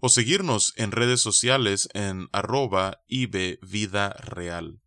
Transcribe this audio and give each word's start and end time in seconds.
o 0.00 0.08
seguirnos 0.08 0.72
en 0.76 0.92
redes 0.92 1.20
sociales 1.20 1.88
en 1.94 2.28
arroba 2.32 3.02
Vida 3.08 4.10
Real. 4.10 4.80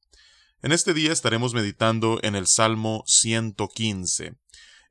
En 0.61 0.71
este 0.71 0.93
día 0.93 1.13
estaremos 1.13 1.53
meditando 1.53 2.19
en 2.21 2.35
el 2.35 2.47
Salmo 2.47 3.03
115. 3.07 4.35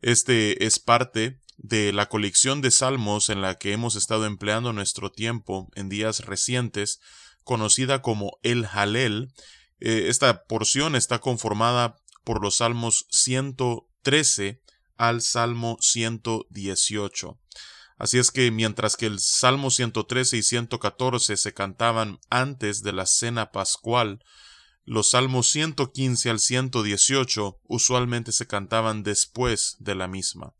Este 0.01 0.65
es 0.65 0.79
parte 0.79 1.41
de 1.59 1.93
la 1.93 2.09
colección 2.09 2.63
de 2.63 2.71
salmos 2.71 3.29
en 3.31 3.43
la 3.43 3.57
que 3.57 3.73
hemos 3.73 3.97
estado 3.97 4.25
empleando 4.25 4.73
nuestro 4.73 5.11
tiempo 5.11 5.69
en 5.75 5.89
días 5.89 6.21
recientes, 6.25 7.01
conocida 7.45 8.01
como 8.01 8.39
el 8.43 8.65
Halel. 8.65 9.33
Eh, 9.81 10.05
esta 10.09 10.45
porción 10.45 10.95
está 10.95 11.19
conformada 11.19 11.97
por 12.25 12.43
los 12.43 12.59
salmos 12.59 13.07
113 13.11 14.63
al 14.97 15.21
Salmo 15.21 15.77
118. 15.81 17.39
Así 17.99 18.19
es 18.19 18.31
que 18.31 18.51
mientras 18.53 18.97
que 18.97 19.07
el 19.07 19.19
Salmo 19.19 19.71
113 19.71 20.37
y 20.37 20.43
114 20.43 21.37
se 21.37 21.53
cantaban 21.53 22.21
antes 22.31 22.83
de 22.83 22.93
la 22.93 23.07
cena 23.07 23.51
pascual, 23.51 24.25
los 24.85 25.11
Salmos 25.11 25.51
115 25.51 26.31
al 26.31 26.39
118 26.39 27.61
usualmente 27.67 28.31
se 28.33 28.47
cantaban 28.47 29.03
después 29.03 29.77
de 29.81 29.97
la 29.97 30.07
misma. 30.07 30.55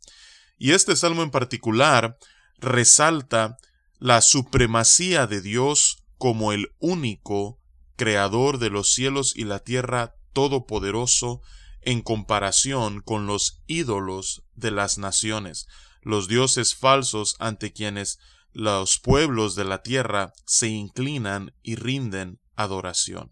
Y 0.59 0.73
este 0.73 0.97
salmo 0.97 1.23
en 1.23 1.31
particular 1.31 2.19
resalta 2.59 3.57
la 4.01 4.21
supremacía 4.21 5.29
de 5.29 5.41
Dios 5.41 6.05
como 6.19 6.53
el 6.53 6.75
único 6.81 7.61
creador 7.97 8.59
de 8.59 8.71
los 8.71 8.93
cielos 8.93 9.35
y 9.37 9.45
la 9.45 9.61
tierra 9.61 10.17
todopoderoso 10.33 11.41
en 11.83 12.03
comparación 12.03 13.01
con 13.01 13.27
los 13.27 13.63
ídolos 13.69 14.43
de 14.57 14.73
las 14.73 14.99
naciones 14.99 15.69
los 16.03 16.29
dioses 16.29 16.75
falsos 16.75 17.37
ante 17.39 17.73
quienes 17.73 18.19
los 18.53 18.99
pueblos 18.99 19.55
de 19.55 19.65
la 19.65 19.83
tierra 19.83 20.33
se 20.47 20.69
inclinan 20.69 21.55
y 21.63 21.77
rinden 21.77 22.41
adoración. 22.57 23.31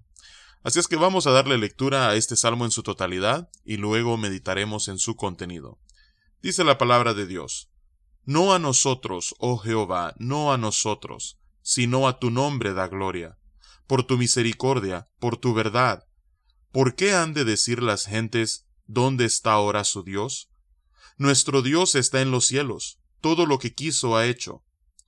Así 0.63 0.79
es 0.79 0.89
que 0.89 0.97
vamos 0.97 1.27
a 1.27 1.31
darle 1.31 1.59
lectura 1.59 2.09
a 2.09 2.17
este 2.17 2.37
salmo 2.37 2.65
en 2.65 2.71
su 2.71 2.83
totalidad 2.83 3.49
y 3.65 3.77
luego 3.77 4.17
meditaremos 4.17 4.89
en 4.89 4.99
su 4.99 5.17
contenido. 5.17 5.79
Dice 6.43 6.65
la 6.65 6.77
palabra 6.77 7.15
de 7.15 7.27
Dios, 7.27 7.71
No 8.25 8.53
a 8.53 8.59
nosotros, 8.59 9.35
oh 9.39 9.59
Jehová, 9.59 10.15
no 10.19 10.53
a 10.53 10.59
nosotros, 10.59 11.39
sino 11.63 12.09
a 12.09 12.19
tu 12.19 12.31
nombre 12.31 12.73
da 12.73 12.89
gloria, 12.89 13.39
por 13.87 14.05
tu 14.05 14.19
misericordia, 14.19 15.07
por 15.19 15.37
tu 15.37 15.55
verdad. 15.55 16.05
¿Por 16.73 16.95
qué 16.95 17.15
han 17.15 17.33
de 17.33 17.45
decir 17.45 17.83
las 17.83 18.07
gentes, 18.07 18.67
¿dónde 18.87 19.25
está 19.25 19.53
ahora 19.53 19.85
su 19.85 20.03
Dios? 20.03 20.51
Nuestro 21.17 21.63
Dios 21.63 21.95
está 21.95 22.21
en 22.21 22.31
los 22.31 22.47
cielos, 22.47 22.99
todo 23.21 23.47
lo 23.47 23.59
que 23.59 23.75
quiso 23.75 24.17
ha 24.17 24.27
hecho. 24.27 24.63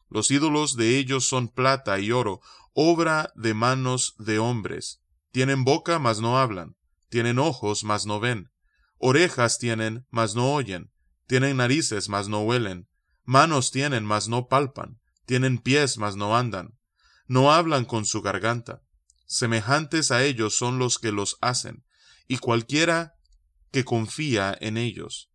Los 0.08 0.30
ídolos 0.30 0.76
de 0.76 0.98
ellos 0.98 1.28
son 1.28 1.48
plata 1.48 2.00
y 2.00 2.12
oro, 2.12 2.40
obra 2.72 3.32
de 3.34 3.52
manos 3.52 4.14
de 4.18 4.38
hombres. 4.38 5.02
Tienen 5.32 5.64
boca, 5.64 5.98
mas 5.98 6.20
no 6.20 6.38
hablan. 6.38 6.76
Tienen 7.10 7.38
ojos, 7.38 7.84
mas 7.84 8.06
no 8.06 8.20
ven. 8.20 8.50
Orejas 8.98 9.58
tienen, 9.58 10.06
mas 10.10 10.34
no 10.34 10.52
oyen. 10.52 10.90
Tienen 11.26 11.58
narices, 11.58 12.08
mas 12.08 12.28
no 12.28 12.40
huelen. 12.40 12.88
Manos 13.24 13.70
tienen, 13.70 14.04
mas 14.04 14.28
no 14.28 14.48
palpan. 14.48 15.00
Tienen 15.26 15.58
pies, 15.58 15.98
mas 15.98 16.16
no 16.16 16.36
andan. 16.36 16.78
No 17.26 17.52
hablan 17.52 17.84
con 17.84 18.06
su 18.06 18.22
garganta. 18.22 18.82
Semejantes 19.26 20.10
a 20.10 20.24
ellos 20.24 20.56
son 20.56 20.78
los 20.78 20.98
que 20.98 21.12
los 21.12 21.36
hacen, 21.42 21.84
y 22.26 22.38
cualquiera 22.38 23.14
que 23.70 23.84
confía 23.84 24.56
en 24.58 24.78
ellos. 24.78 25.27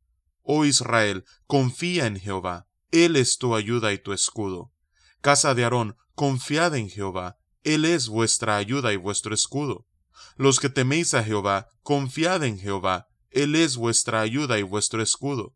Oh 0.44 0.66
Israel, 0.66 1.24
confía 1.48 2.06
en 2.06 2.20
Jehová, 2.20 2.68
Él 2.92 3.16
es 3.16 3.38
tu 3.38 3.56
ayuda 3.56 3.94
y 3.94 3.98
tu 3.98 4.12
escudo. 4.12 4.74
Casa 5.22 5.56
de 5.56 5.64
Aarón, 5.64 5.96
confiad 6.16 6.76
en 6.76 6.90
Jehová, 6.90 7.38
Él 7.64 7.86
es 7.86 8.10
vuestra 8.10 8.58
ayuda 8.58 8.92
y 8.92 8.98
vuestro 8.98 9.34
escudo. 9.34 9.88
Los 10.36 10.60
que 10.60 10.68
teméis 10.68 11.14
a 11.14 11.24
Jehová, 11.24 11.70
confiad 11.82 12.44
en 12.44 12.60
Jehová, 12.60 13.08
Él 13.32 13.56
es 13.56 13.78
vuestra 13.78 14.20
ayuda 14.20 14.60
y 14.60 14.64
vuestro 14.64 15.02
escudo. 15.02 15.56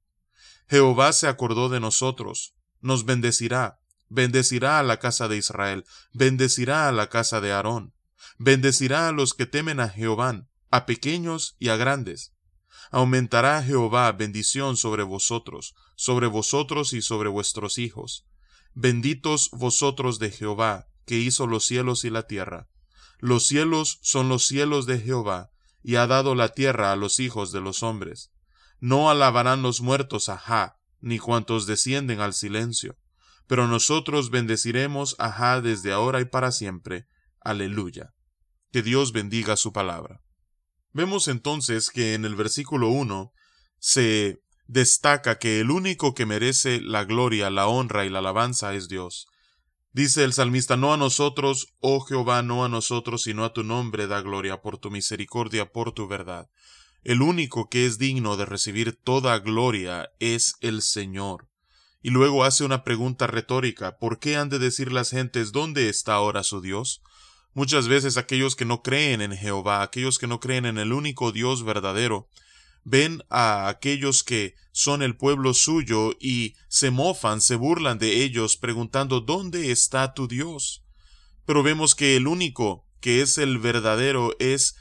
Jehová 0.70 1.12
se 1.12 1.28
acordó 1.28 1.68
de 1.68 1.82
nosotros, 1.82 2.56
nos 2.80 3.04
bendecirá, 3.04 3.80
bendecirá 4.08 4.80
a 4.80 4.84
la 4.84 5.00
casa 5.00 5.28
de 5.28 5.36
Israel, 5.36 5.84
bendecirá 6.14 6.88
a 6.88 6.94
la 6.94 7.10
casa 7.10 7.42
de 7.42 7.52
Aarón, 7.52 7.94
bendecirá 8.38 9.10
a 9.10 9.12
los 9.12 9.34
que 9.34 9.46
temen 9.46 9.82
a 9.82 9.90
Jehová, 9.90 10.48
a 10.72 10.86
pequeños 10.86 11.58
y 11.60 11.70
a 11.70 11.76
grandes 11.76 12.37
aumentará 12.92 13.62
Jehová 13.64 14.12
bendición 14.12 14.78
sobre 14.78 15.04
vosotros, 15.04 15.76
sobre 15.96 16.28
vosotros 16.28 16.94
y 16.94 17.02
sobre 17.02 17.30
vuestros 17.30 17.78
hijos. 17.78 18.26
Benditos 18.74 19.50
vosotros 19.52 20.20
de 20.20 20.32
Jehová, 20.32 20.88
que 21.06 21.18
hizo 21.18 21.48
los 21.48 21.66
cielos 21.66 22.06
y 22.06 22.10
la 22.10 22.24
tierra. 22.24 22.68
Los 23.20 23.48
cielos 23.48 24.00
son 24.02 24.30
los 24.30 24.46
cielos 24.46 24.86
de 24.86 25.00
Jehová, 25.00 25.50
y 25.82 25.96
ha 25.96 26.06
dado 26.06 26.36
la 26.36 26.50
tierra 26.50 26.92
a 26.92 26.96
los 26.96 27.20
hijos 27.20 27.52
de 27.52 27.62
los 27.62 27.82
hombres. 27.82 28.32
No 28.80 29.10
alabarán 29.10 29.62
los 29.62 29.82
muertos 29.82 30.30
a 30.30 30.38
Ja, 30.38 30.78
ni 31.00 31.18
cuantos 31.18 31.66
descienden 31.66 32.20
al 32.20 32.34
silencio. 32.34 32.98
Pero 33.48 33.68
nosotros 33.68 34.30
bendeciremos 34.30 35.16
a 35.18 35.32
Ja 35.32 35.62
desde 35.62 35.94
ahora 35.94 36.22
y 36.22 36.26
para 36.26 36.52
siempre. 36.52 37.08
Aleluya. 37.40 38.14
Que 38.72 38.84
Dios 38.84 39.14
bendiga 39.14 39.56
su 39.56 39.72
palabra. 39.72 40.22
Vemos 40.98 41.28
entonces 41.28 41.92
que 41.92 42.16
en 42.16 42.26
el 42.26 42.36
versículo 42.36 42.90
1 42.90 43.32
se 43.78 44.42
destaca 44.66 45.38
que 45.38 45.60
el 45.60 45.70
único 45.70 46.16
que 46.16 46.26
merece 46.26 46.82
la 46.82 47.04
gloria, 47.04 47.52
la 47.52 47.68
honra 47.68 48.04
y 48.04 48.10
la 48.10 48.18
alabanza 48.18 48.74
es 48.74 48.88
Dios. 48.88 49.28
Dice 49.92 50.24
el 50.24 50.34
salmista, 50.34 50.76
no 50.76 50.92
a 50.96 50.98
nosotros, 50.98 51.68
oh 51.82 52.00
Jehová, 52.00 52.42
no 52.42 52.66
a 52.66 52.70
nosotros, 52.70 53.22
sino 53.22 53.46
a 53.46 53.54
tu 53.54 53.64
nombre 53.64 54.08
da 54.08 54.22
gloria 54.22 54.64
por 54.64 54.80
tu 54.80 54.90
misericordia, 54.90 55.72
por 55.72 55.92
tu 55.92 56.08
verdad. 56.08 56.50
El 57.04 57.22
único 57.22 57.70
que 57.70 57.86
es 57.86 58.00
digno 58.00 58.36
de 58.36 58.48
recibir 58.48 59.00
toda 59.00 59.38
gloria 59.38 60.10
es 60.18 60.56
el 60.62 60.82
Señor. 60.82 61.48
Y 62.02 62.10
luego 62.10 62.44
hace 62.44 62.64
una 62.64 62.84
pregunta 62.84 63.28
retórica, 63.28 64.00
¿por 64.00 64.18
qué 64.18 64.36
han 64.36 64.50
de 64.50 64.58
decir 64.58 64.92
las 64.92 65.12
gentes 65.12 65.52
dónde 65.52 65.90
está 65.90 66.16
ahora 66.16 66.42
su 66.42 66.60
Dios? 66.60 67.04
Muchas 67.54 67.88
veces 67.88 68.18
aquellos 68.18 68.56
que 68.56 68.66
no 68.66 68.84
creen 68.84 69.22
en 69.22 69.36
Jehová, 69.36 69.82
aquellos 69.82 70.20
que 70.20 70.28
no 70.28 70.40
creen 70.40 70.66
en 70.66 70.78
el 70.78 70.94
único 70.94 71.32
Dios 71.32 71.64
verdadero, 71.64 72.30
ven 72.84 73.24
a 73.30 73.68
aquellos 73.68 74.24
que 74.24 74.56
son 74.72 75.02
el 75.02 75.18
pueblo 75.18 75.54
suyo 75.54 76.12
y 76.22 76.56
se 76.70 76.92
mofan, 76.92 77.42
se 77.42 77.56
burlan 77.56 78.00
de 78.00 78.24
ellos, 78.24 78.56
preguntando 78.56 79.20
¿dónde 79.20 79.72
está 79.72 80.14
tu 80.14 80.28
Dios? 80.28 80.86
Pero 81.46 81.64
vemos 81.64 81.96
que 81.96 82.16
el 82.16 82.28
único 82.28 82.86
que 83.02 83.22
es 83.22 83.38
el 83.38 83.58
verdadero 83.58 84.36
es 84.40 84.76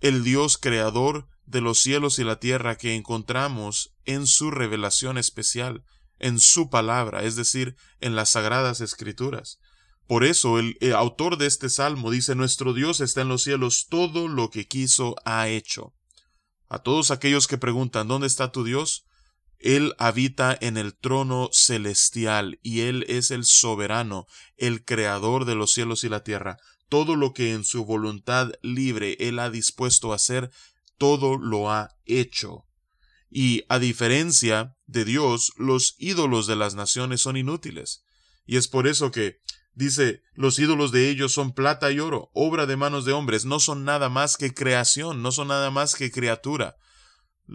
el 0.00 0.22
Dios 0.22 0.58
creador 0.58 1.26
de 1.46 1.60
los 1.60 1.80
cielos 1.80 2.18
y 2.18 2.24
la 2.24 2.38
tierra 2.38 2.76
que 2.76 2.94
encontramos 2.94 3.94
en 4.04 4.26
su 4.26 4.50
revelación 4.50 5.18
especial, 5.18 5.82
en 6.18 6.40
su 6.40 6.70
palabra, 6.70 7.24
es 7.24 7.36
decir, 7.36 7.74
en 8.00 8.14
las 8.14 8.30
sagradas 8.30 8.80
escrituras. 8.80 9.58
Por 10.08 10.24
eso 10.24 10.58
el, 10.58 10.74
autor 10.94 11.36
de 11.36 11.46
este 11.46 11.68
salmo 11.68 12.10
dice, 12.10 12.34
Nuestro 12.34 12.72
Dios 12.72 13.00
está 13.00 13.20
en 13.20 13.28
los 13.28 13.42
cielos, 13.42 13.88
todo 13.90 14.26
lo 14.26 14.48
que 14.48 14.66
quiso 14.66 15.14
ha 15.26 15.48
hecho. 15.48 15.92
A 16.70 16.78
todos 16.78 17.10
aquellos 17.10 17.46
que 17.46 17.58
preguntan, 17.58 18.08
¿dónde 18.08 18.26
está 18.26 18.50
tu 18.50 18.64
Dios? 18.64 19.04
Él 19.58 19.94
habita 19.98 20.56
en 20.58 20.78
el 20.78 20.96
trono 20.96 21.50
celestial 21.52 22.58
y 22.62 22.80
Él 22.80 23.04
es 23.08 23.30
el 23.30 23.44
soberano, 23.44 24.26
el 24.56 24.82
creador 24.82 25.44
de 25.44 25.54
los 25.54 25.72
cielos 25.72 26.04
y 26.04 26.08
la 26.08 26.24
tierra. 26.24 26.56
Todo 26.88 27.14
lo 27.14 27.34
que 27.34 27.52
en 27.52 27.64
su 27.64 27.84
voluntad 27.84 28.52
libre 28.62 29.14
Él 29.20 29.38
ha 29.38 29.50
dispuesto 29.50 30.12
a 30.12 30.16
hacer, 30.16 30.50
todo 30.96 31.36
lo 31.36 31.70
ha 31.70 31.90
hecho. 32.06 32.64
Y 33.28 33.64
a 33.68 33.78
diferencia 33.78 34.74
de 34.86 35.04
Dios, 35.04 35.52
los 35.58 35.96
ídolos 35.98 36.46
de 36.46 36.56
las 36.56 36.74
naciones 36.74 37.20
son 37.20 37.36
inútiles. 37.36 38.04
Y 38.46 38.56
es 38.56 38.68
por 38.68 38.86
eso 38.86 39.10
que 39.10 39.40
Dice, 39.78 40.22
los 40.34 40.58
ídolos 40.58 40.90
de 40.90 41.08
ellos 41.08 41.32
son 41.32 41.52
plata 41.52 41.92
y 41.92 42.00
oro, 42.00 42.32
obra 42.34 42.66
de 42.66 42.76
manos 42.76 43.04
de 43.04 43.12
hombres, 43.12 43.44
no 43.44 43.60
son 43.60 43.84
nada 43.84 44.08
más 44.08 44.36
que 44.36 44.52
creación, 44.52 45.22
no 45.22 45.30
son 45.30 45.46
nada 45.46 45.70
más 45.70 45.94
que 45.94 46.10
criatura. 46.10 46.74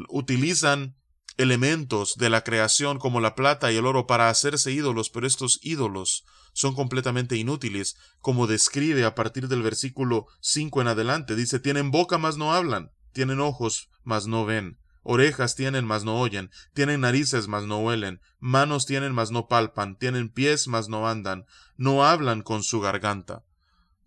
Utilizan 0.08 0.96
elementos 1.36 2.16
de 2.16 2.30
la 2.30 2.46
creación 2.46 2.98
como 2.98 3.20
la 3.20 3.36
plata 3.36 3.74
y 3.74 3.76
el 3.76 3.86
oro 3.86 4.08
para 4.08 4.30
hacerse 4.30 4.72
ídolos, 4.72 5.10
pero 5.10 5.28
estos 5.28 5.60
ídolos 5.64 6.24
son 6.54 6.76
completamente 6.76 7.36
inútiles, 7.36 7.98
como 8.20 8.48
describe 8.48 9.04
a 9.04 9.16
partir 9.16 9.50
del 9.50 9.62
versículo 9.62 10.28
5 10.40 10.80
en 10.80 10.88
adelante. 10.88 11.36
Dice, 11.36 11.60
tienen 11.60 11.92
boca 11.92 12.18
mas 12.18 12.38
no 12.38 12.54
hablan, 12.54 12.94
tienen 13.12 13.42
ojos 13.42 13.90
mas 14.06 14.28
no 14.28 14.46
ven, 14.46 14.80
orejas 15.04 15.56
tienen 15.56 15.86
mas 15.86 16.04
no 16.04 16.20
oyen, 16.20 16.50
tienen 16.74 17.02
narices 17.02 17.48
mas 17.48 17.64
no 17.64 17.80
huelen, 17.80 18.22
manos 18.40 18.86
tienen 18.86 19.14
mas 19.14 19.32
no 19.32 19.48
palpan, 19.48 19.98
tienen 19.98 20.30
pies 20.30 20.68
mas 20.68 20.90
no 20.90 21.08
andan, 21.08 21.46
no 21.78 22.06
hablan 22.06 22.42
con 22.42 22.64
su 22.64 22.80
garganta. 22.80 23.44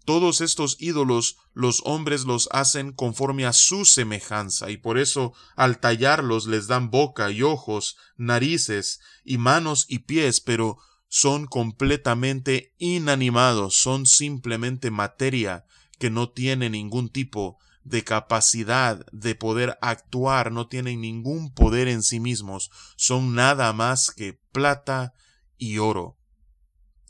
Todos 0.04 0.40
estos 0.40 0.76
ídolos 0.78 1.36
los 1.52 1.82
hombres 1.84 2.24
los 2.24 2.48
hacen 2.52 2.92
conforme 2.92 3.44
a 3.44 3.52
su 3.52 3.84
semejanza, 3.84 4.70
y 4.70 4.76
por 4.76 4.98
eso 4.98 5.32
al 5.56 5.80
tallarlos 5.80 6.46
les 6.46 6.68
dan 6.68 6.90
boca 6.90 7.30
y 7.30 7.42
ojos, 7.42 7.96
narices 8.16 9.00
y 9.24 9.38
manos 9.38 9.84
y 9.88 10.00
pies, 10.00 10.40
pero 10.40 10.78
son 11.08 11.46
completamente 11.46 12.74
inanimados, 12.78 13.76
son 13.76 14.06
simplemente 14.06 14.90
materia 14.90 15.64
que 15.98 16.10
no 16.10 16.30
tiene 16.30 16.70
ningún 16.70 17.08
tipo 17.08 17.58
de 17.86 18.04
capacidad 18.04 19.04
de 19.12 19.34
poder 19.34 19.78
actuar, 19.80 20.52
no 20.52 20.68
tienen 20.68 21.00
ningún 21.00 21.52
poder 21.52 21.88
en 21.88 22.02
sí 22.02 22.20
mismos, 22.20 22.70
son 22.96 23.34
nada 23.34 23.72
más 23.72 24.10
que 24.10 24.40
plata 24.52 25.12
y 25.56 25.78
oro. 25.78 26.16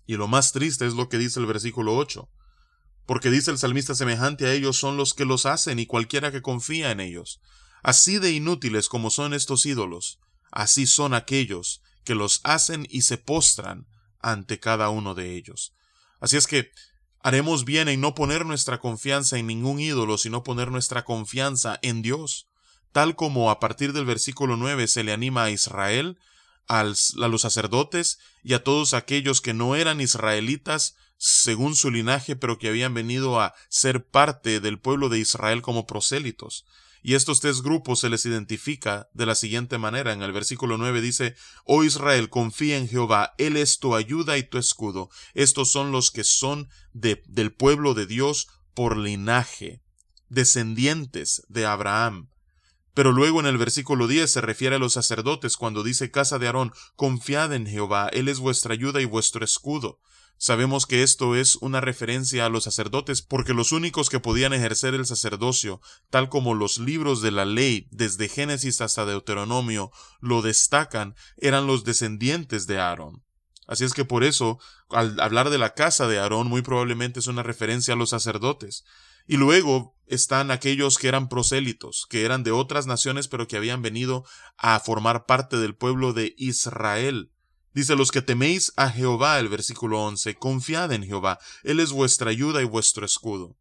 Y 0.07 0.17
lo 0.17 0.29
más 0.29 0.53
triste 0.53 0.87
es 0.87 0.95
lo 0.95 1.09
que 1.09 1.19
dice 1.19 1.41
el 1.41 1.47
versículo 1.47 1.97
8 1.97 2.29
porque 3.07 3.31
dice 3.31 3.53
el 3.53 3.59
salmista 3.59 3.95
semejante 3.95 4.47
a 4.47 4.53
ellos 4.53 4.77
son 4.77 4.97
los 4.97 5.15
que 5.15 5.25
los 5.25 5.47
hacen 5.47 5.79
y 5.79 5.87
cualquiera 5.87 6.33
que 6.33 6.43
confía 6.43 6.91
en 6.91 7.01
ellos. 7.01 7.41
Así 7.83 8.19
de 8.19 8.33
inútiles 8.33 8.89
como 8.89 9.11
son 9.11 9.33
estos 9.33 9.65
ídolos, 9.65 10.19
así 10.51 10.87
son 10.87 11.15
aquellos 11.15 11.83
que 12.05 12.17
los 12.17 12.41
hacen 12.43 12.87
y 12.91 13.03
se 13.03 13.17
postran 13.17 13.87
ante 14.19 14.59
cada 14.59 14.89
uno 14.91 15.15
de 15.15 15.37
ellos. 15.37 15.73
Así 16.21 16.37
es 16.37 16.49
que 16.49 16.73
haremos 17.23 17.65
bien 17.65 17.89
en 17.89 18.01
no 18.01 18.15
poner 18.15 18.47
nuestra 18.47 18.79
confianza 18.79 19.39
en 19.39 19.47
ningún 19.47 19.81
ídolo, 19.81 20.19
sino 20.19 20.43
poner 20.43 20.71
nuestra 20.71 21.05
confianza 21.05 21.79
en 21.83 22.03
Dios, 22.03 22.49
tal 22.93 23.17
como 23.17 23.51
a 23.51 23.61
partir 23.61 23.93
del 23.93 24.05
versículo 24.05 24.57
9 24.57 24.89
se 24.89 25.05
le 25.05 25.13
anima 25.13 25.45
a 25.45 25.51
Israel, 25.51 26.19
a 26.69 26.83
los 26.85 27.41
sacerdotes 27.41 28.19
y 28.43 28.55
a 28.55 28.65
todos 28.65 28.95
aquellos 28.95 29.41
que 29.41 29.55
no 29.55 29.77
eran 29.77 30.01
israelitas 30.01 30.97
según 31.17 31.77
su 31.77 31.91
linaje, 31.91 32.37
pero 32.37 32.59
que 32.59 32.69
habían 32.69 32.95
venido 32.95 33.41
a 33.41 33.55
ser 33.69 34.07
parte 34.07 34.61
del 34.61 34.79
pueblo 34.79 35.09
de 35.09 35.19
Israel 35.19 35.63
como 35.63 35.87
prosélitos. 35.87 36.67
Y 37.07 37.15
estos 37.15 37.39
tres 37.39 37.63
grupos 37.63 38.01
se 38.01 38.11
les 38.11 38.27
identifica 38.27 39.09
de 39.15 39.27
la 39.27 39.37
siguiente 39.37 39.79
manera. 39.79 40.13
En 40.13 40.23
el 40.23 40.33
versículo 40.33 40.77
9 40.77 41.01
dice, 41.01 41.37
Oh 41.65 41.85
Israel, 41.85 42.31
confía 42.31 42.79
en 42.79 42.89
Jehová, 42.89 43.33
Él 43.39 43.57
es 43.57 43.79
tu 43.79 43.95
ayuda 43.95 44.39
y 44.39 44.43
tu 44.43 44.59
escudo. 44.59 45.09
Estos 45.33 45.71
son 45.71 45.93
los 45.93 46.11
que 46.11 46.25
son 46.25 46.69
de, 46.93 47.23
del 47.29 47.53
pueblo 47.53 47.95
de 47.95 48.07
Dios 48.07 48.49
por 48.75 48.97
linaje, 48.97 49.85
descendientes 50.31 51.45
de 51.49 51.65
Abraham. 51.65 52.29
Pero 52.93 53.13
luego 53.13 53.39
en 53.39 53.47
el 53.47 53.57
versículo 53.57 54.09
10 54.09 54.29
se 54.29 54.41
refiere 54.41 54.75
a 54.75 54.81
los 54.81 54.95
sacerdotes 54.95 55.57
cuando 55.57 55.85
dice 55.85 56.11
casa 56.11 56.41
de 56.41 56.49
Aarón, 56.49 56.73
confiad 56.97 57.53
en 57.53 57.69
Jehová, 57.69 58.09
Él 58.13 58.27
es 58.27 58.41
vuestra 58.41 58.75
ayuda 58.75 59.01
y 59.01 59.05
vuestro 59.05 59.45
escudo. 59.45 60.01
Sabemos 60.39 60.85
que 60.85 61.03
esto 61.03 61.35
es 61.35 61.57
una 61.57 61.81
referencia 61.81 62.45
a 62.45 62.49
los 62.51 62.65
sacerdotes 62.65 63.23
porque 63.23 63.55
los 63.55 63.73
únicos 63.73 64.11
que 64.11 64.21
podían 64.21 64.53
ejercer 64.53 64.95
el 64.95 65.07
sacerdocio, 65.07 65.81
tal 66.11 66.29
como 66.29 66.55
los 66.55 66.79
libros 66.79 67.23
de 67.23 67.31
la 67.31 67.47
ley 67.47 67.89
desde 67.91 68.29
Génesis 68.29 68.81
hasta 68.83 69.07
Deuteronomio 69.07 69.91
lo 70.21 70.43
destacan, 70.43 71.15
eran 71.39 71.67
los 71.67 71.85
descendientes 71.85 72.67
de 72.67 72.79
Aarón. 72.79 73.25
Así 73.67 73.85
es 73.85 73.95
que 73.95 74.05
por 74.05 74.25
eso, 74.25 74.59
al 74.91 75.19
hablar 75.21 75.51
de 75.51 75.59
la 75.59 75.75
casa 75.75 76.07
de 76.07 76.19
Aarón, 76.19 76.47
muy 76.49 76.63
probablemente 76.63 77.19
es 77.21 77.27
una 77.27 77.43
referencia 77.43 77.95
a 77.95 77.97
los 77.97 78.11
sacerdotes. 78.11 78.85
Y 79.27 79.39
luego 79.39 79.97
están 80.07 80.51
aquellos 80.51 80.99
que 80.99 81.09
eran 81.09 81.29
prosélitos, 81.29 82.07
que 82.09 82.25
eran 82.25 82.45
de 82.45 82.53
otras 82.53 82.87
naciones, 82.87 83.27
pero 83.27 83.49
que 83.49 83.57
habían 83.57 83.83
venido 83.83 84.25
a 84.57 84.79
formar 84.79 85.27
parte 85.27 85.57
del 85.57 85.75
pueblo 85.75 86.13
de 86.13 86.35
Israel. 86.37 87.33
Dice, 87.77 87.95
los 87.95 88.11
que 88.11 88.23
teméis 88.23 88.73
a 88.77 88.89
Jehová, 88.89 89.39
el 89.39 89.51
versículo 89.51 90.03
11, 90.03 90.37
confiad 90.37 90.93
en 90.93 91.05
Jehová, 91.05 91.39
Él 91.63 91.79
es 91.79 91.93
vuestra 91.93 92.31
ayuda 92.31 92.63
y 92.63 92.65
vuestro 92.65 93.05
escudo. 93.05 93.55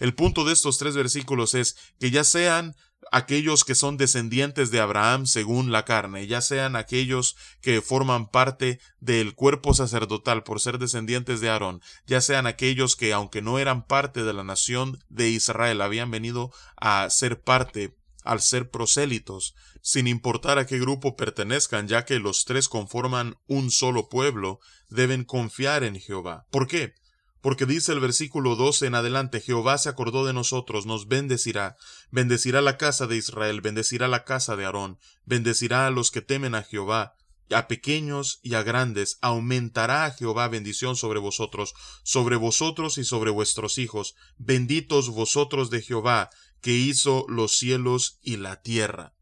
El 0.00 0.12
punto 0.12 0.44
de 0.44 0.52
estos 0.52 0.76
tres 0.76 0.96
versículos 0.96 1.54
es 1.54 1.76
que 2.00 2.10
ya 2.10 2.24
sean 2.24 2.74
aquellos 3.12 3.64
que 3.64 3.76
son 3.76 3.96
descendientes 3.96 4.72
de 4.72 4.80
Abraham 4.80 5.26
según 5.26 5.70
la 5.70 5.84
carne, 5.84 6.26
ya 6.26 6.40
sean 6.40 6.74
aquellos 6.74 7.36
que 7.60 7.80
forman 7.80 8.28
parte 8.28 8.80
del 8.98 9.36
cuerpo 9.36 9.72
sacerdotal 9.72 10.42
por 10.42 10.60
ser 10.60 10.78
descendientes 10.78 11.40
de 11.40 11.50
Aarón, 11.50 11.80
ya 12.08 12.20
sean 12.20 12.48
aquellos 12.48 12.96
que 12.96 13.12
aunque 13.12 13.40
no 13.40 13.60
eran 13.60 13.86
parte 13.86 14.24
de 14.24 14.32
la 14.32 14.42
nación 14.42 14.98
de 15.10 15.28
Israel 15.28 15.80
habían 15.80 16.10
venido 16.10 16.50
a 16.76 17.08
ser 17.08 17.40
parte 17.40 17.94
al 18.24 18.40
ser 18.40 18.70
prosélitos, 18.70 19.54
sin 19.82 20.06
importar 20.06 20.58
a 20.58 20.66
qué 20.66 20.78
grupo 20.78 21.16
pertenezcan, 21.16 21.88
ya 21.88 22.04
que 22.04 22.18
los 22.18 22.44
tres 22.44 22.68
conforman 22.68 23.36
un 23.46 23.70
solo 23.70 24.08
pueblo, 24.08 24.60
deben 24.88 25.24
confiar 25.24 25.84
en 25.84 25.98
Jehová. 25.98 26.46
¿Por 26.50 26.66
qué? 26.66 26.94
Porque 27.40 27.64
dice 27.64 27.92
el 27.92 28.00
versículo 28.00 28.54
12 28.54 28.86
en 28.86 28.94
adelante, 28.94 29.40
Jehová 29.40 29.78
se 29.78 29.88
acordó 29.88 30.26
de 30.26 30.34
nosotros, 30.34 30.84
nos 30.84 31.08
bendecirá, 31.08 31.76
bendecirá 32.10 32.60
la 32.60 32.76
casa 32.76 33.06
de 33.06 33.16
Israel, 33.16 33.62
bendecirá 33.62 34.08
la 34.08 34.24
casa 34.24 34.56
de 34.56 34.66
Aarón, 34.66 34.98
bendecirá 35.24 35.86
a 35.86 35.90
los 35.90 36.10
que 36.10 36.20
temen 36.20 36.54
a 36.54 36.62
Jehová, 36.62 37.14
a 37.50 37.66
pequeños 37.66 38.40
y 38.42 38.54
a 38.54 38.62
grandes, 38.62 39.18
aumentará 39.22 40.10
Jehová 40.10 40.48
bendición 40.48 40.96
sobre 40.96 41.18
vosotros, 41.18 41.74
sobre 42.02 42.36
vosotros 42.36 42.98
y 42.98 43.04
sobre 43.04 43.30
vuestros 43.30 43.78
hijos, 43.78 44.14
benditos 44.36 45.08
vosotros 45.08 45.70
de 45.70 45.82
Jehová, 45.82 46.30
que 46.60 46.72
hizo 46.72 47.24
los 47.28 47.56
cielos 47.56 48.18
y 48.22 48.36
la 48.36 48.62
tierra. 48.62 49.14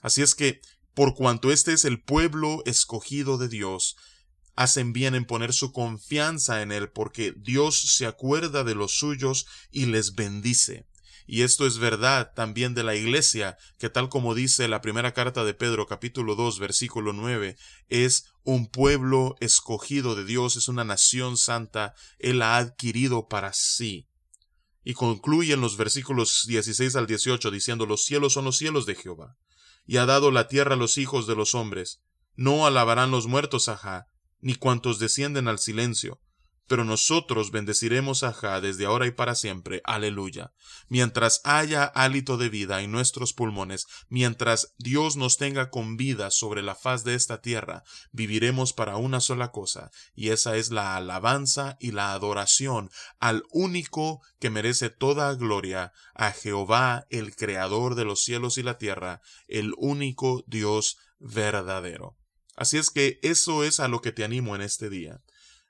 Así 0.00 0.22
es 0.22 0.34
que, 0.34 0.60
por 0.94 1.14
cuanto 1.14 1.50
este 1.50 1.72
es 1.72 1.84
el 1.84 2.02
pueblo 2.02 2.62
escogido 2.66 3.38
de 3.38 3.48
Dios, 3.48 3.96
hacen 4.54 4.92
bien 4.92 5.14
en 5.14 5.24
poner 5.24 5.52
su 5.52 5.72
confianza 5.72 6.62
en 6.62 6.72
Él, 6.72 6.90
porque 6.90 7.32
Dios 7.36 7.80
se 7.96 8.06
acuerda 8.06 8.64
de 8.64 8.74
los 8.74 8.92
suyos 8.92 9.46
y 9.70 9.86
les 9.86 10.14
bendice. 10.14 10.86
Y 11.26 11.42
esto 11.42 11.66
es 11.66 11.78
verdad 11.78 12.32
también 12.34 12.74
de 12.74 12.82
la 12.82 12.94
Iglesia, 12.94 13.56
que 13.78 13.88
tal 13.88 14.08
como 14.08 14.34
dice 14.34 14.68
la 14.68 14.80
primera 14.80 15.14
carta 15.14 15.44
de 15.44 15.54
Pedro 15.54 15.86
capítulo 15.86 16.34
2 16.34 16.58
versículo 16.58 17.12
9, 17.12 17.56
es 17.88 18.26
un 18.42 18.68
pueblo 18.68 19.36
escogido 19.40 20.14
de 20.14 20.24
Dios, 20.24 20.56
es 20.56 20.68
una 20.68 20.84
nación 20.84 21.36
santa, 21.36 21.94
Él 22.18 22.42
ha 22.42 22.56
adquirido 22.56 23.28
para 23.28 23.52
sí. 23.52 24.08
Y 24.84 24.94
concluye 24.94 25.54
en 25.54 25.60
los 25.60 25.76
versículos 25.76 26.44
16 26.46 26.96
al 26.96 27.06
18 27.06 27.50
diciendo, 27.50 27.86
los 27.86 28.04
cielos 28.04 28.32
son 28.32 28.44
los 28.44 28.56
cielos 28.56 28.86
de 28.86 28.94
Jehová, 28.94 29.36
y 29.86 29.98
ha 29.98 30.06
dado 30.06 30.30
la 30.30 30.48
tierra 30.48 30.74
a 30.74 30.78
los 30.78 30.98
hijos 30.98 31.26
de 31.26 31.36
los 31.36 31.54
hombres. 31.54 32.00
No 32.34 32.66
alabarán 32.66 33.10
los 33.10 33.26
muertos 33.26 33.68
ajá, 33.68 34.06
ni 34.40 34.54
cuantos 34.54 34.98
descienden 34.98 35.48
al 35.48 35.58
silencio, 35.58 36.20
pero 36.66 36.84
nosotros 36.84 37.50
bendeciremos 37.50 38.22
a 38.22 38.32
Jah 38.32 38.60
desde 38.60 38.86
ahora 38.86 39.06
y 39.06 39.10
para 39.10 39.34
siempre. 39.34 39.82
Aleluya. 39.84 40.52
Mientras 40.88 41.40
haya 41.44 41.84
hálito 41.84 42.36
de 42.36 42.48
vida 42.48 42.82
en 42.82 42.92
nuestros 42.92 43.32
pulmones, 43.32 43.86
mientras 44.08 44.74
Dios 44.78 45.16
nos 45.16 45.36
tenga 45.36 45.70
con 45.70 45.96
vida 45.96 46.30
sobre 46.30 46.62
la 46.62 46.74
faz 46.74 47.04
de 47.04 47.14
esta 47.14 47.40
tierra, 47.40 47.82
viviremos 48.12 48.72
para 48.72 48.96
una 48.96 49.20
sola 49.20 49.50
cosa, 49.50 49.90
y 50.14 50.30
esa 50.30 50.56
es 50.56 50.70
la 50.70 50.96
alabanza 50.96 51.76
y 51.80 51.90
la 51.90 52.12
adoración 52.12 52.90
al 53.18 53.42
único 53.50 54.20
que 54.38 54.50
merece 54.50 54.90
toda 54.90 55.34
gloria, 55.34 55.92
a 56.14 56.32
Jehová, 56.32 57.06
el 57.10 57.34
Creador 57.36 57.94
de 57.94 58.04
los 58.04 58.22
cielos 58.24 58.58
y 58.58 58.62
la 58.62 58.78
tierra, 58.78 59.20
el 59.48 59.72
único 59.76 60.44
Dios 60.46 60.98
verdadero. 61.18 62.16
Así 62.56 62.78
es 62.78 62.90
que 62.90 63.18
eso 63.22 63.64
es 63.64 63.80
a 63.80 63.88
lo 63.88 64.00
que 64.00 64.12
te 64.12 64.24
animo 64.24 64.54
en 64.54 64.62
este 64.62 64.90
día 64.90 65.20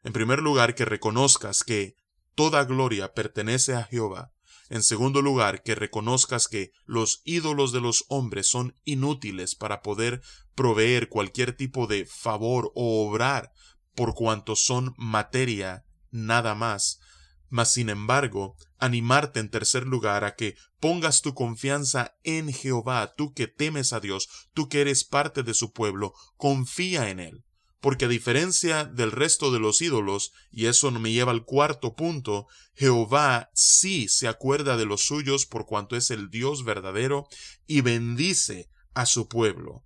en 0.05 0.13
primer 0.13 0.41
lugar, 0.41 0.75
que 0.75 0.85
reconozcas 0.85 1.63
que 1.63 1.97
toda 2.35 2.65
gloria 2.65 3.13
pertenece 3.13 3.75
a 3.75 3.85
Jehová. 3.85 4.33
En 4.69 4.83
segundo 4.83 5.21
lugar, 5.23 5.63
que 5.63 5.75
reconozcas 5.75 6.49
que 6.49 6.71
los 6.87 7.21
ídolos 7.25 7.73
de 7.73 7.81
los 7.81 8.05
hombres 8.09 8.49
son 8.49 8.75
inútiles 8.85 9.55
para 9.55 9.83
poder 9.83 10.23
proveer 10.55 11.09
cualquier 11.09 11.55
tipo 11.55 11.87
de 11.87 12.07
favor 12.07 12.73
o 12.75 13.07
obrar, 13.07 13.53
por 13.95 14.15
cuanto 14.15 14.57
son 14.57 14.95
materia 14.97 15.85
nada 16.11 16.55
más. 16.55 17.01
Mas, 17.49 17.75
sin 17.75 17.91
embargo, 17.91 18.57
animarte 18.79 19.41
en 19.41 19.51
tercer 19.51 19.87
lugar 19.87 20.25
a 20.25 20.37
que 20.37 20.57
pongas 20.81 21.21
tu 21.21 21.35
confianza 21.35 22.17
en 22.23 22.51
Jehová, 22.51 23.13
tú 23.15 23.35
que 23.35 23.47
temes 23.47 23.93
a 23.93 24.01
Dios, 24.01 24.29
tú 24.55 24.71
que 24.71 24.81
eres 24.81 25.05
parte 25.05 25.43
de 25.43 25.53
su 25.53 25.73
pueblo, 25.73 26.15
confía 26.39 27.11
en 27.11 27.21
Él 27.21 27.45
porque 27.83 28.05
a 28.05 28.09
diferencia 28.09 28.85
del 28.85 29.11
resto 29.11 29.51
de 29.51 29.59
los 29.59 29.83
ídolos, 29.83 30.33
y 30.53 30.67
eso 30.67 30.93
me 30.93 31.11
lleva 31.11 31.33
al 31.33 31.45
cuarto 31.45 31.97
punto, 31.97 32.47
Jehová 32.75 33.51
sí 33.55 34.07
se 34.09 34.29
acuerda 34.29 34.77
de 34.77 34.87
los 34.87 35.03
suyos 35.03 35.47
por 35.47 35.67
cuanto 35.67 35.97
es 35.97 36.13
el 36.13 36.31
Dios 36.31 36.65
verdadero 36.65 37.27
y 37.67 37.81
bendice 37.81 38.71
a 38.95 39.05
su 39.05 39.27
pueblo. 39.27 39.85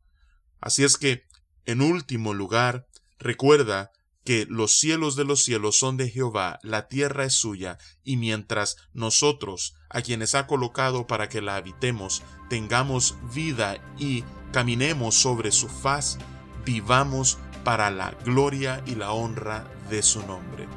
Así 0.61 0.85
es 0.85 0.99
que, 0.99 1.23
en 1.65 1.81
último 1.81 2.35
lugar, 2.35 2.87
recuerda 3.19 3.93
que 4.25 4.47
los 4.47 4.79
cielos 4.79 5.17
de 5.17 5.25
los 5.25 5.43
cielos 5.43 5.79
son 5.79 5.97
de 5.97 6.11
Jehová, 6.11 6.59
la 6.63 6.89
tierra 6.89 7.25
es 7.25 7.33
suya, 7.33 7.79
y 8.05 8.19
mientras 8.19 8.77
nosotros, 8.93 9.75
a 9.89 10.03
quienes 10.03 10.35
ha 10.35 10.47
colocado 10.47 11.07
para 11.07 11.31
que 11.31 11.41
la 11.41 11.57
habitemos, 11.57 12.23
tengamos 12.51 13.17
vida 13.35 13.79
y 13.99 14.23
caminemos 14.53 15.15
sobre 15.15 15.51
su 15.51 15.71
faz, 15.71 16.19
vivamos 16.67 17.39
para 17.67 17.91
la 17.91 18.13
gloria 18.25 18.81
y 18.87 18.95
la 18.95 19.11
honra 19.11 19.65
de 19.91 20.01
su 20.05 20.25
nombre. 20.25 20.69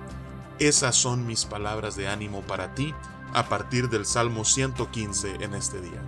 Esas 0.58 0.96
son 0.96 1.28
mis 1.28 1.46
palabras 1.46 1.96
de 1.96 2.08
ánimo 2.08 2.42
para 2.42 2.74
ti 2.74 2.96
a 3.32 3.48
partir 3.48 3.90
del 3.90 4.08
Salmo 4.08 4.44
115 4.44 5.36
en 5.42 5.54
este 5.54 5.82
día. 5.82 6.04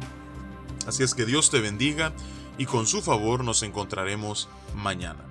Así 0.88 1.04
es 1.04 1.14
que 1.14 1.28
Dios 1.28 1.52
te 1.52 1.62
bendiga 1.62 2.14
y 2.58 2.66
con 2.66 2.88
su 2.88 3.04
favor 3.04 3.44
nos 3.44 3.62
encontraremos 3.62 4.50
mañana. 4.76 5.31